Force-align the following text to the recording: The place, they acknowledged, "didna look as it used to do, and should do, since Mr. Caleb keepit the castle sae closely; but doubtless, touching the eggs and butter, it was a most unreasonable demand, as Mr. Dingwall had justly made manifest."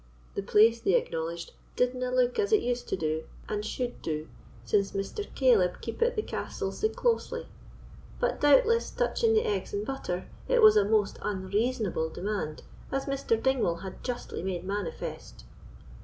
The 0.33 0.41
place, 0.41 0.81
they 0.81 0.95
acknowledged, 0.95 1.51
"didna 1.75 2.09
look 2.09 2.39
as 2.39 2.51
it 2.51 2.63
used 2.63 2.89
to 2.89 2.95
do, 2.97 3.25
and 3.47 3.63
should 3.63 4.01
do, 4.01 4.29
since 4.65 4.93
Mr. 4.93 5.27
Caleb 5.35 5.79
keepit 5.79 6.15
the 6.15 6.23
castle 6.23 6.71
sae 6.71 6.89
closely; 6.89 7.45
but 8.19 8.41
doubtless, 8.41 8.89
touching 8.89 9.35
the 9.35 9.45
eggs 9.45 9.75
and 9.75 9.85
butter, 9.85 10.27
it 10.47 10.63
was 10.63 10.75
a 10.75 10.83
most 10.85 11.19
unreasonable 11.21 12.09
demand, 12.09 12.63
as 12.91 13.05
Mr. 13.05 13.39
Dingwall 13.39 13.75
had 13.85 14.03
justly 14.03 14.41
made 14.41 14.63
manifest." 14.63 15.43